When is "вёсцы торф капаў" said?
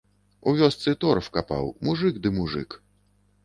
0.59-1.71